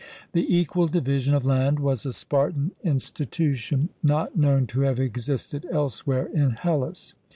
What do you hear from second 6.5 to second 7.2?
Hellas.